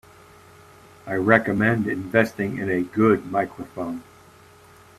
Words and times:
I 1.05 1.13
recommend 1.13 1.85
investing 1.85 2.57
in 2.57 2.71
a 2.71 2.81
good 2.81 3.31
microphone. 3.31 4.01